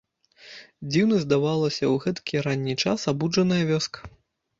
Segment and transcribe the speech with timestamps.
[0.93, 3.99] Дзіўнай здавалася ў гэткі ранні час абуджаная вёска.